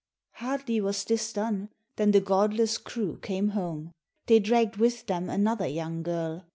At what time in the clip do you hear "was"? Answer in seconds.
0.81-1.03